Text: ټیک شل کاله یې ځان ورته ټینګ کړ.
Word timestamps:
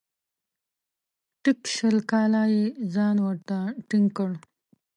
ټیک 1.43 1.59
شل 1.75 1.97
کاله 2.11 2.41
یې 2.53 2.63
ځان 2.93 3.17
ورته 3.25 3.57
ټینګ 3.89 4.07
کړ. 4.17 4.31